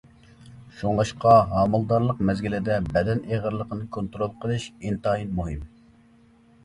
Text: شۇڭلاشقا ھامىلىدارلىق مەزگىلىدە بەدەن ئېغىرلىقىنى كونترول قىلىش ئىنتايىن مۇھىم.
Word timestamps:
شۇڭلاشقا 0.77 1.33
ھامىلىدارلىق 1.51 2.23
مەزگىلىدە 2.29 2.79
بەدەن 2.95 3.23
ئېغىرلىقىنى 3.35 3.87
كونترول 3.99 4.35
قىلىش 4.47 4.67
ئىنتايىن 4.73 5.41
مۇھىم. 5.43 5.61